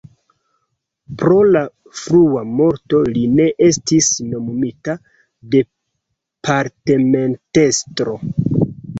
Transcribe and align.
Pro 1.21 1.35
la 1.55 1.59
frua 1.97 2.39
morto 2.61 3.01
li 3.17 3.25
ne 3.39 3.45
estis 3.67 4.07
nomumita 4.29 4.95
departementestro. 5.57 8.17